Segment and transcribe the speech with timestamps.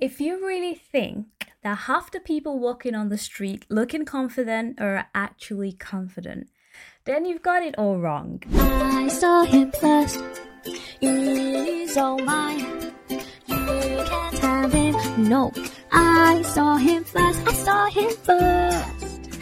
[0.00, 1.26] If you really think
[1.64, 6.50] that half the people walking on the street looking confident are actually confident,
[7.04, 8.40] then you've got it all wrong.
[8.54, 10.22] I saw him first.
[11.00, 12.92] He's all mine.
[13.08, 14.94] You can't have him.
[15.28, 15.50] No,
[15.90, 17.40] I saw him first.
[17.44, 19.40] I saw him first.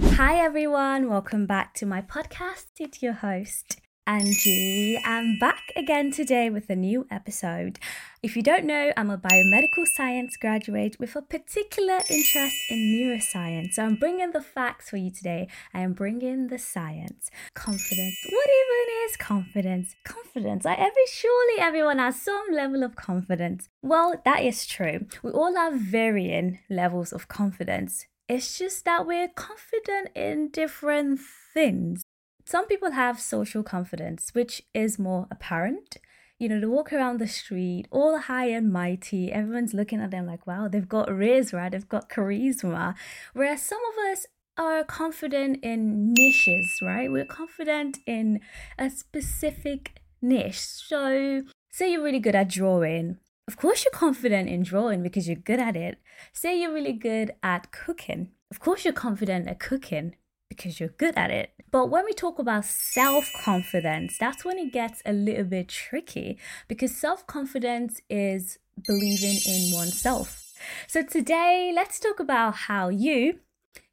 [0.14, 2.68] Hi everyone, welcome back to my podcast.
[2.78, 4.98] It's your host, Angie.
[5.04, 7.78] I'm back again today with a new episode.
[8.22, 13.74] If you don't know, I'm a biomedical science graduate with a particular interest in neuroscience.
[13.74, 15.48] So I'm bringing the facts for you today.
[15.72, 17.30] I am bringing the science.
[17.54, 18.16] Confidence.
[18.28, 19.94] What even is confidence?
[20.04, 20.64] Confidence.
[20.64, 23.68] Like every surely everyone has some level of confidence.
[23.82, 25.06] Well, that is true.
[25.22, 28.06] We all have varying levels of confidence.
[28.28, 31.20] It's just that we're confident in different
[31.52, 32.02] things.
[32.50, 35.98] Some people have social confidence, which is more apparent
[36.40, 39.30] you know, they walk around the street, all high and mighty.
[39.30, 41.70] Everyone's looking at them like, wow, they've got riz, right?
[41.70, 42.94] They've got charisma.
[43.34, 44.24] Whereas some of us
[44.56, 47.12] are confident in niches, right?
[47.12, 48.40] We're confident in
[48.78, 50.60] a specific niche.
[50.60, 53.18] So, say you're really good at drawing.
[53.46, 55.98] Of course, you're confident in drawing because you're good at it.
[56.32, 58.30] Say you're really good at cooking.
[58.50, 60.14] Of course, you're confident at cooking
[60.50, 61.52] because you're good at it.
[61.70, 66.38] But when we talk about self confidence, that's when it gets a little bit tricky
[66.68, 70.52] because self confidence is believing in oneself.
[70.86, 73.38] So today, let's talk about how you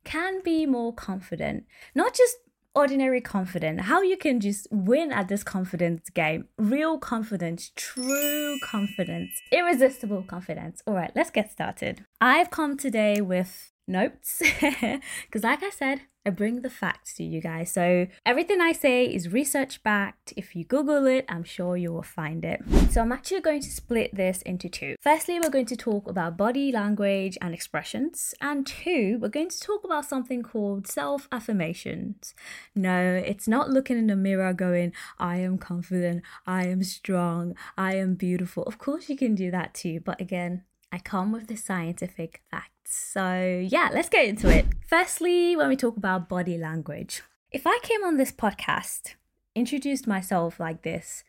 [0.03, 2.35] can be more confident, not just
[2.75, 6.47] ordinary confident, how you can just win at this confidence game.
[6.57, 10.81] Real confidence, true confidence, irresistible confidence.
[10.85, 12.05] All right, let's get started.
[12.19, 17.39] I've come today with notes because, like I said, I bring the facts to you
[17.39, 17.71] guys.
[17.71, 20.33] So everything I say is research backed.
[20.35, 22.61] If you Google it, I'm sure you will find it.
[22.91, 24.97] So I'm actually going to split this into two.
[24.99, 28.33] Firstly, we're going to talk about body language and expressions.
[28.41, 32.35] And two, we're going to talk about something called self affirmations.
[32.75, 37.95] No, it's not looking in the mirror going, I am confident, I am strong, I
[37.95, 38.63] am beautiful.
[38.63, 40.01] Of course, you can do that too.
[40.01, 42.71] But again, I come with the scientific facts.
[42.85, 44.65] So, yeah, let's get into it.
[44.87, 47.21] Firstly, when we talk about body language,
[47.51, 49.15] if I came on this podcast,
[49.55, 51.23] introduced myself like this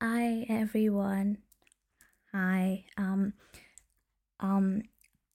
[0.00, 1.38] Hi, everyone.
[2.32, 3.32] Hi, um,
[4.40, 4.82] um,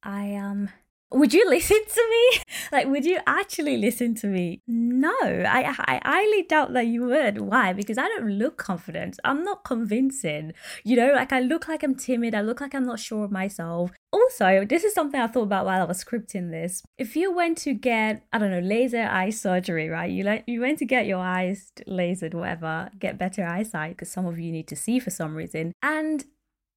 [0.04, 0.70] I, um,
[1.12, 2.42] would you listen to me?
[2.72, 4.62] like, would you actually listen to me?
[4.68, 7.42] No, I, I highly doubt that you would.
[7.42, 7.74] Why?
[7.74, 9.20] Because I don't look confident.
[9.24, 10.54] I'm not convincing.
[10.84, 12.34] You know, like I look like I'm timid.
[12.34, 13.92] I look like I'm not sure of myself.
[14.12, 16.82] Also, this is something I thought about while I was scripting this.
[16.98, 20.10] If you went to get, I don't know, laser eye surgery, right?
[20.10, 24.26] You like you went to get your eyes lasered, whatever, get better eyesight because some
[24.26, 26.26] of you need to see for some reason, and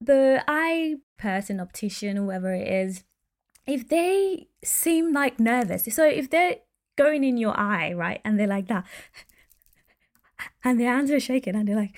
[0.00, 3.04] the eye person, optician, whoever it is
[3.66, 6.56] if they seem like nervous, so if they're
[6.96, 8.84] going in your eye, right, and they're like that,
[10.62, 11.94] and their hands are shaking, and they're like,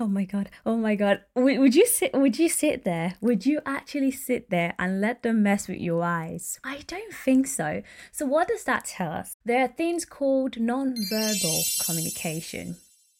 [0.00, 2.14] oh my god, oh my god, would, you sit?
[2.14, 3.14] Would you sit there?
[3.20, 6.58] Would you actually sit there and let them mess with your eyes?
[6.64, 7.82] I don't think so.
[8.12, 9.36] So what does that tell us?
[9.44, 12.76] There are things called non-verbal communication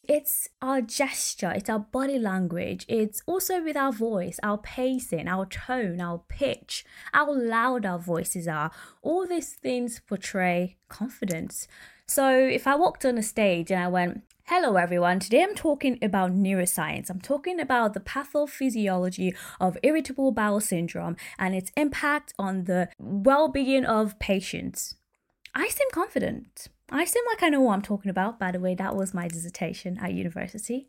[0.09, 5.45] it's our gesture, it's our body language, it's also with our voice, our pacing, our
[5.45, 8.71] tone, our pitch, how loud our voices are.
[9.03, 11.69] All these things portray confidence.
[12.07, 15.19] So if I walked on a stage and I went, Hello, everyone.
[15.19, 17.11] Today I'm talking about neuroscience.
[17.11, 23.49] I'm talking about the pathophysiology of irritable bowel syndrome and its impact on the well
[23.49, 24.95] being of patients.
[25.55, 26.69] I seem confident.
[26.91, 28.39] I seem like I know what I'm talking about.
[28.39, 30.89] By the way, that was my dissertation at university.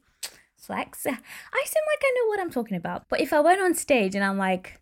[0.55, 1.05] Flex.
[1.05, 3.09] I seem like I know what I'm talking about.
[3.09, 4.79] But if I went on stage and I'm like,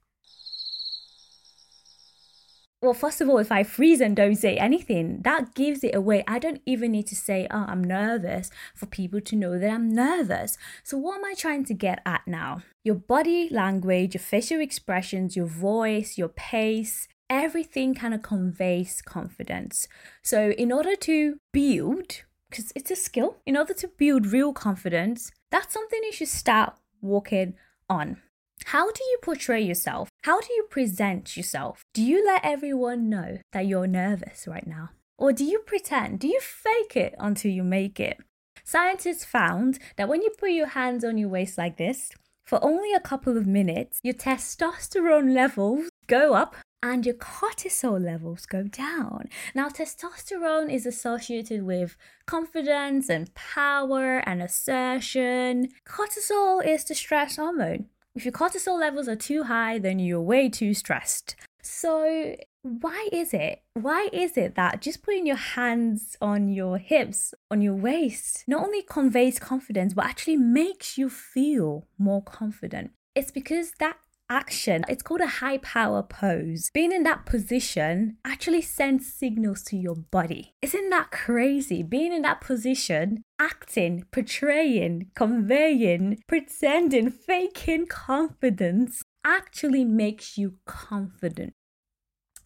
[2.82, 6.24] well, first of all, if I freeze and don't say anything, that gives it away.
[6.28, 9.90] I don't even need to say, oh, I'm nervous for people to know that I'm
[9.90, 10.60] nervous.
[10.84, 12.62] So, what am I trying to get at now?
[12.84, 19.88] Your body language, your facial expressions, your voice, your pace, everything kind of conveys confidence.
[20.22, 25.32] So, in order to build, because it's a skill, in order to build real confidence,
[25.52, 27.56] that's something you should start working
[27.90, 28.18] on.
[28.66, 30.10] How do you portray yourself?
[30.24, 31.84] How do you present yourself?
[31.94, 34.90] Do you let everyone know that you're nervous right now?
[35.18, 36.20] Or do you pretend?
[36.20, 38.18] Do you fake it until you make it?
[38.64, 42.12] Scientists found that when you put your hands on your waist like this,
[42.46, 48.46] for only a couple of minutes, your testosterone levels go up and your cortisol levels
[48.46, 49.30] go down.
[49.56, 55.70] Now, testosterone is associated with confidence and power and assertion.
[55.88, 57.88] Cortisol is the stress hormone.
[58.16, 61.36] If your cortisol levels are too high, then you're way too stressed.
[61.62, 63.62] So, why is it?
[63.74, 68.64] Why is it that just putting your hands on your hips, on your waist, not
[68.64, 72.92] only conveys confidence, but actually makes you feel more confident?
[73.16, 73.98] It's because that
[74.30, 74.84] action.
[74.88, 76.70] It's called a high power pose.
[76.74, 80.54] Being in that position actually sends signals to your body.
[80.62, 81.84] Isn't that crazy?
[81.84, 91.54] Being in that position, acting, portraying, conveying, pretending, faking confidence actually makes you confident.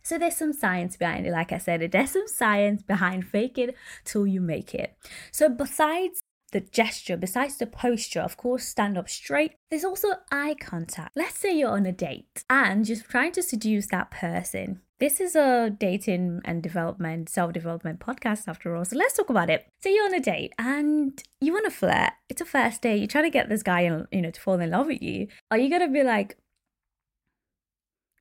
[0.03, 1.31] So there's some science behind it.
[1.31, 4.95] Like I said, there's some science behind fake it till you make it.
[5.31, 9.53] So besides the gesture, besides the posture, of course, stand up straight.
[9.69, 11.15] There's also eye contact.
[11.15, 14.81] Let's say you're on a date and you're trying to seduce that person.
[14.99, 18.85] This is a dating and development, self development podcast after all.
[18.85, 19.65] So let's talk about it.
[19.81, 22.11] So you're on a date and you want to flirt.
[22.29, 22.97] It's a first date.
[22.97, 23.81] You're trying to get this guy,
[24.11, 25.27] you know, to fall in love with you.
[25.49, 26.37] Are you gonna be like,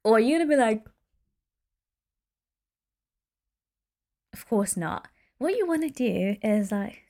[0.05, 0.87] or are you gonna be like,
[4.33, 5.09] of course not.
[5.39, 7.05] What you want to do is like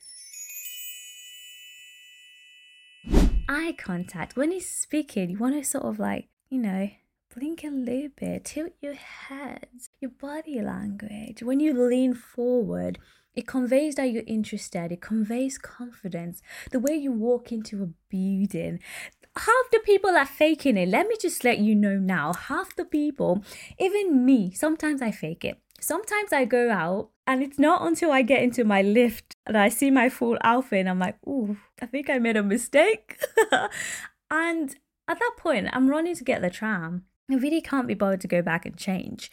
[3.51, 4.37] eye contact.
[4.37, 6.89] When he's speaking, you want to sort of like, you know,
[7.35, 9.67] blink a little bit, tilt your head,
[9.99, 11.43] your body language.
[11.43, 12.97] When you lean forward,
[13.35, 16.41] it conveys that you're interested, it conveys confidence.
[16.71, 18.79] The way you walk into a building,
[19.35, 20.89] half the people are faking it.
[20.89, 22.33] Let me just let you know now.
[22.33, 23.43] Half the people,
[23.79, 25.61] even me, sometimes I fake it.
[25.81, 29.69] Sometimes I go out and it's not until I get into my lift and I
[29.69, 33.19] see my full outfit and I'm like, ooh, I think I made a mistake.
[34.31, 34.75] and
[35.07, 37.05] at that point, I'm running to get the tram.
[37.31, 39.31] I really can't be bothered to go back and change.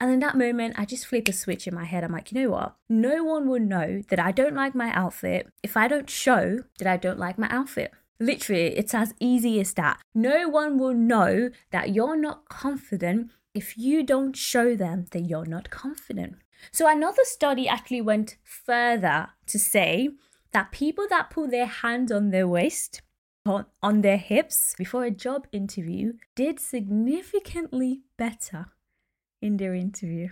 [0.00, 2.02] And in that moment, I just flip a switch in my head.
[2.02, 2.76] I'm like, you know what?
[2.88, 6.88] No one will know that I don't like my outfit if I don't show that
[6.88, 7.92] I don't like my outfit.
[8.18, 10.00] Literally, it's as easy as that.
[10.14, 15.46] No one will know that you're not confident if you don't show them that you're
[15.46, 16.36] not confident.
[16.72, 20.10] So, another study actually went further to say
[20.52, 23.02] that people that put their hand on their waist,
[23.46, 28.66] on, on their hips before a job interview did significantly better
[29.40, 30.28] in their interview.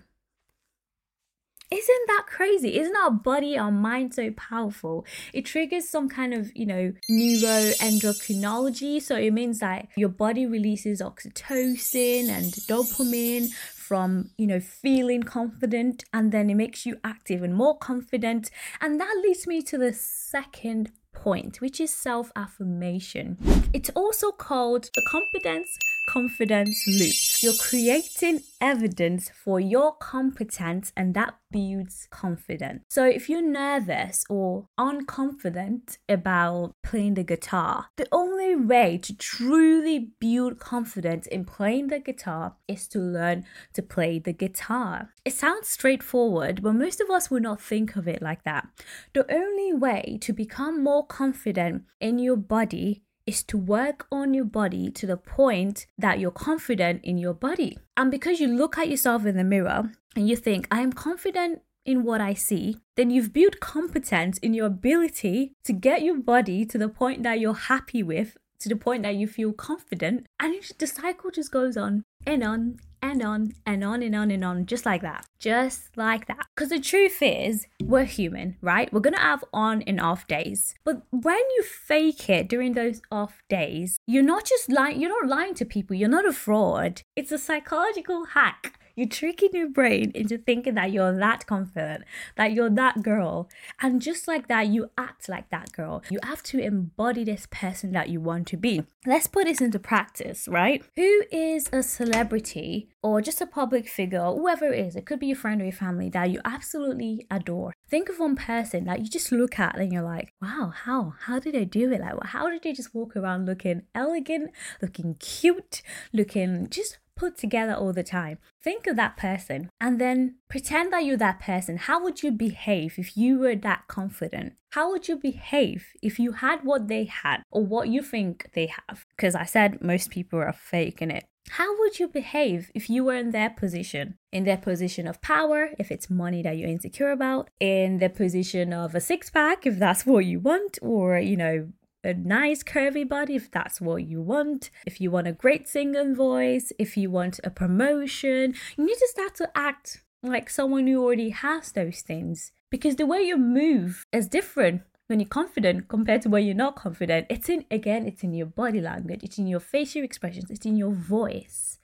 [1.70, 2.79] Isn't that crazy?
[2.79, 5.05] Isn't our body, our mind so powerful?
[5.35, 9.03] It triggers some kind of, you know, neuroendocrinology.
[9.03, 16.05] So it means that your body releases oxytocin and dopamine from, you know, feeling confident
[16.12, 18.50] and then it makes you active and more confident.
[18.81, 23.37] And that leads me to the second point, which is self affirmation.
[23.75, 25.69] It's also called the confidence
[26.08, 27.14] confidence loop.
[27.43, 32.84] You're creating evidence for your competence and that builds confidence.
[32.88, 40.10] So if you're nervous or unconfident about playing the guitar, the only way to truly
[40.19, 43.44] build confidence in playing the guitar is to learn
[43.75, 45.10] to play the guitar.
[45.26, 48.66] It sounds straightforward, but most of us will not think of it like that.
[49.12, 54.46] The only way to become more confident in your body is to work on your
[54.46, 57.78] body to the point that you're confident in your body.
[57.96, 61.60] And because you look at yourself in the mirror and you think, I am confident
[61.84, 66.64] in what I see, then you've built competence in your ability to get your body
[66.66, 70.26] to the point that you're happy with, to the point that you feel confident.
[70.40, 74.44] And the cycle just goes on and on and on and on and on and
[74.44, 75.26] on, just like that.
[75.38, 76.46] Just like that.
[76.55, 78.93] Because the truth is, we're human, right?
[78.93, 80.74] We're gonna have on and off days.
[80.84, 85.28] But when you fake it during those off days, you're not just lying, you're not
[85.28, 87.02] lying to people, you're not a fraud.
[87.17, 92.05] It's a psychological hack you're tricking your brain into thinking that you're that confident,
[92.36, 93.48] that you're that girl.
[93.81, 96.02] And just like that, you act like that girl.
[96.10, 98.82] You have to embody this person that you want to be.
[99.06, 100.82] Let's put this into practice, right?
[100.96, 105.28] Who is a celebrity or just a public figure, whoever it is, it could be
[105.28, 107.72] your friend or your family that you absolutely adore.
[107.88, 111.14] Think of one person that you just look at and you're like, wow, how?
[111.20, 112.00] How did they do it?
[112.00, 114.50] Like, how did they just walk around looking elegant,
[114.82, 118.39] looking cute, looking just put together all the time.
[118.63, 121.77] Think of that person and then pretend that you're that person.
[121.77, 124.55] How would you behave if you were that confident?
[124.70, 128.67] How would you behave if you had what they had or what you think they
[128.67, 129.05] have?
[129.17, 131.25] Because I said most people are faking it.
[131.51, 134.19] How would you behave if you were in their position?
[134.32, 138.72] In their position of power, if it's money that you're insecure about, in the position
[138.72, 141.69] of a six pack, if that's what you want, or, you know,
[142.05, 146.14] a nice curvy body if that's what you want, if you want a great singing
[146.14, 151.02] voice, if you want a promotion, you need to start to act like someone who
[151.02, 152.52] already has those things.
[152.70, 156.76] Because the way you move is different when you're confident compared to when you're not
[156.76, 157.26] confident.
[157.31, 160.76] It's in, again, it's in your body language, it's in your facial expressions, it's in
[160.76, 161.78] your voice.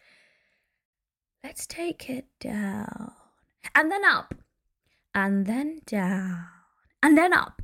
[1.43, 3.13] Let's take it down.
[3.75, 4.35] And then up.
[5.15, 6.47] And then down.
[7.03, 7.61] And then up.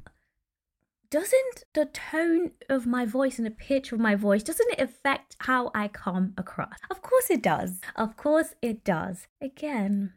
[1.11, 5.35] Doesn't the tone of my voice and the pitch of my voice doesn't it affect
[5.41, 6.79] how I come across?
[6.89, 7.81] Of course it does.
[7.97, 9.27] Of course it does.
[9.41, 10.13] Again,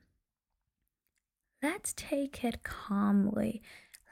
[1.63, 3.63] let's take it calmly.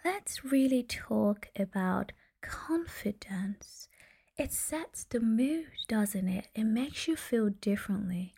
[0.04, 3.88] Let's really talk about confidence.
[4.36, 6.48] It sets the mood, doesn't it?
[6.56, 8.34] It makes you feel differently.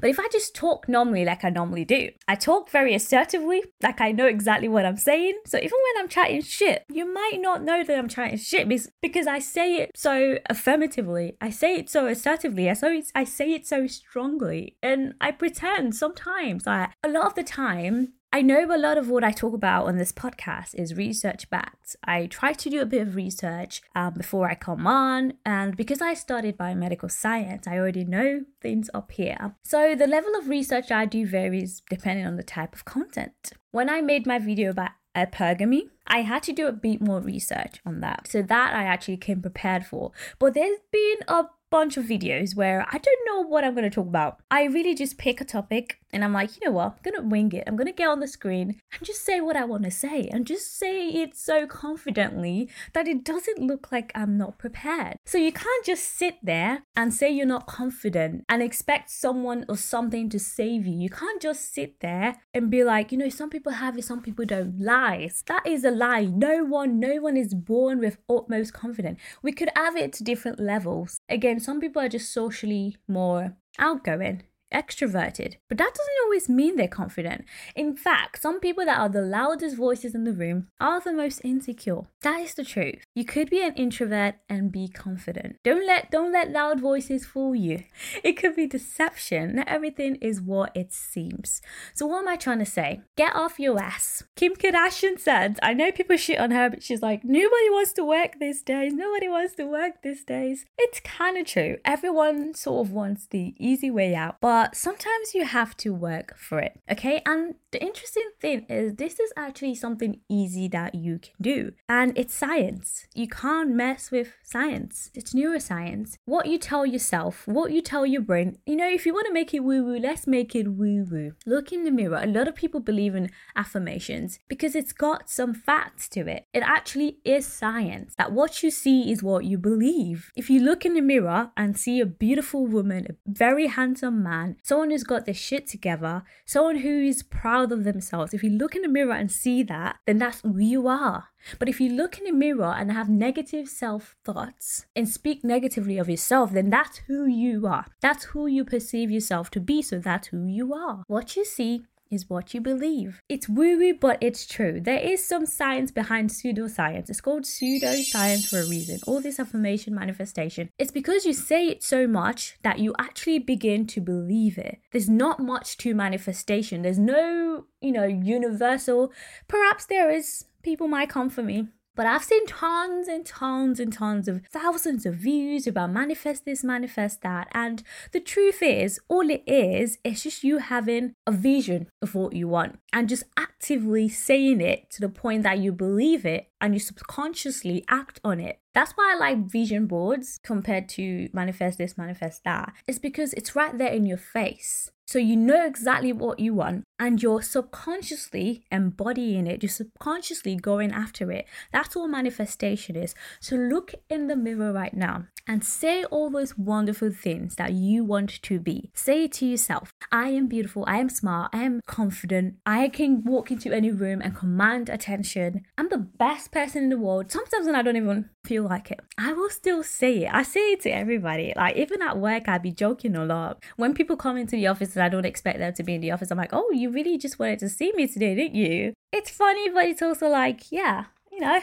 [0.00, 4.00] But if I just talk normally like I normally do, I talk very assertively, like
[4.00, 5.38] I know exactly what I'm saying.
[5.46, 8.68] So even when I'm chatting shit, you might not know that I'm chatting shit
[9.00, 11.36] because I say it so affirmatively.
[11.40, 12.70] I say it so assertively.
[12.70, 14.76] I, so I say it so strongly.
[14.82, 19.10] And I pretend sometimes, like a lot of the time, I know a lot of
[19.10, 21.96] what I talk about on this podcast is research backed.
[22.02, 26.00] I try to do a bit of research um, before I come on, and because
[26.00, 29.54] I studied biomedical science, I already know things up here.
[29.62, 33.52] So the level of research I do varies depending on the type of content.
[33.70, 37.80] When I made my video about hypergamy, I had to do a bit more research
[37.84, 38.28] on that.
[38.28, 40.10] So that I actually came prepared for.
[40.38, 43.94] But there's been a bunch of videos where I don't know what I'm going to
[43.94, 44.40] talk about.
[44.50, 46.86] I really just pick a topic and I'm like, you know what?
[46.86, 47.64] I'm going to wing it.
[47.66, 50.28] I'm going to get on the screen and just say what I want to say
[50.30, 55.16] and just say it so confidently that it doesn't look like I'm not prepared.
[55.24, 59.76] So you can't just sit there and say you're not confident and expect someone or
[59.76, 60.98] something to save you.
[60.98, 64.22] You can't just sit there and be like, you know, some people have it, some
[64.22, 64.80] people don't.
[64.80, 65.42] Lies.
[65.46, 66.24] That is a lie.
[66.24, 69.20] No one, no one is born with utmost confidence.
[69.42, 71.18] We could have it to different levels.
[71.28, 76.88] Again, some people are just socially more outgoing extroverted, but that doesn't always mean they're
[76.88, 77.44] confident.
[77.76, 81.40] In fact, some people that are the loudest voices in the room are the most
[81.44, 82.02] insecure.
[82.22, 83.04] That is the truth.
[83.14, 85.56] You could be an introvert and be confident.
[85.64, 87.84] Don't let don't let loud voices fool you.
[88.24, 89.56] It could be deception.
[89.56, 91.60] Not everything is what it seems.
[91.94, 93.00] So what am I trying to say?
[93.16, 94.22] Get off your ass.
[94.36, 98.04] Kim Kardashian said, I know people shit on her, but she's like, nobody wants to
[98.04, 98.92] work these days.
[98.94, 100.66] Nobody wants to work these days.
[100.78, 101.78] It's kind of true.
[101.84, 106.36] Everyone sort of wants the easy way out, but but sometimes you have to work
[106.38, 106.78] for it.
[106.88, 111.72] Okay, and the interesting thing is, this is actually something easy that you can do,
[111.88, 113.06] and it's science.
[113.14, 116.16] You can't mess with science, it's neuroscience.
[116.26, 119.32] What you tell yourself, what you tell your brain, you know, if you want to
[119.32, 121.32] make it woo woo, let's make it woo woo.
[121.46, 122.20] Look in the mirror.
[122.22, 126.46] A lot of people believe in affirmations because it's got some facts to it.
[126.52, 130.30] It actually is science that what you see is what you believe.
[130.36, 134.56] If you look in the mirror and see a beautiful woman, a very handsome man,
[134.62, 138.34] someone who's got their shit together, someone who is proud of themselves.
[138.34, 141.28] If you look in the mirror and see that, then that's who you are.
[141.58, 145.98] But if you look in the mirror and have negative self thoughts and speak negatively
[145.98, 147.84] of yourself, then that's who you are.
[148.00, 151.04] That's who you perceive yourself to be, so that's who you are.
[151.06, 153.20] What you see is what you believe.
[153.28, 154.80] It's woo woo, but it's true.
[154.80, 157.08] There is some science behind pseudoscience.
[157.10, 159.00] It's called pseudoscience for a reason.
[159.06, 160.68] All this affirmation manifestation.
[160.78, 164.78] It's because you say it so much that you actually begin to believe it.
[164.92, 166.82] There's not much to manifestation.
[166.82, 169.12] There's no, you know, universal.
[169.48, 170.44] Perhaps there is.
[170.62, 171.68] People might come for me.
[171.94, 176.64] But I've seen tons and tons and tons of thousands of views about manifest this,
[176.64, 177.48] manifest that.
[177.52, 177.82] And
[178.12, 182.48] the truth is, all it is, it's just you having a vision of what you
[182.48, 186.80] want and just actively saying it to the point that you believe it and you
[186.80, 188.60] subconsciously act on it.
[188.72, 192.72] That's why I like vision boards compared to manifest this, manifest that.
[192.86, 194.90] It's because it's right there in your face.
[195.12, 200.90] So you know exactly what you want and you're subconsciously embodying it, you're subconsciously going
[200.90, 201.46] after it.
[201.70, 203.14] That's all manifestation is.
[203.38, 208.04] So look in the mirror right now and say all those wonderful things that you
[208.04, 208.90] want to be.
[208.94, 213.22] Say it to yourself I am beautiful, I am smart, I am confident, I can
[213.24, 215.64] walk into any room and command attention.
[215.76, 217.30] I'm the best person in the world.
[217.30, 220.30] Sometimes when I don't even feel like it, I will still say it.
[220.32, 221.52] I say it to everybody.
[221.56, 223.62] Like even at work, I'd be joking a lot.
[223.76, 226.30] When people come into the office I don't expect them to be in the office.
[226.30, 228.94] I'm like, oh, you really just wanted to see me today, didn't you?
[229.12, 231.60] It's funny, but it's also like, yeah, you know,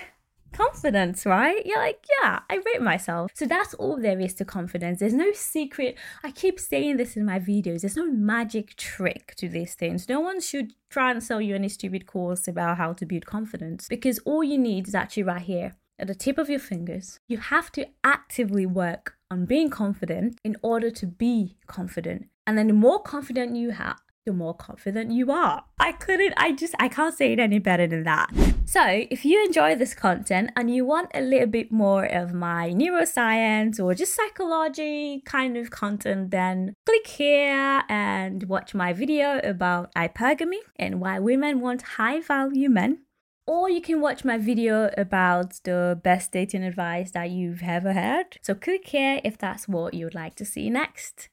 [0.52, 1.66] confidence, right?
[1.66, 3.32] You're like, yeah, I rate myself.
[3.34, 5.00] So that's all there is to confidence.
[5.00, 5.98] There's no secret.
[6.24, 7.82] I keep saying this in my videos.
[7.82, 10.10] There's no magic trick to these things.
[10.10, 13.88] No one should try and sell you any stupid course about how to build confidence
[13.88, 17.20] because all you need is actually right here at the tip of your fingers.
[17.28, 22.28] You have to actively work on being confident in order to be confident.
[22.50, 25.66] And then the more confident you have, the more confident you are.
[25.80, 28.32] I couldn't, I just, I can't say it any better than that.
[28.66, 32.72] So, if you enjoy this content and you want a little bit more of my
[32.72, 39.94] neuroscience or just psychology kind of content, then click here and watch my video about
[39.94, 43.04] hypergamy and why women want high value men.
[43.46, 48.40] Or you can watch my video about the best dating advice that you've ever heard.
[48.42, 51.30] So click here if that's what you would like to see next.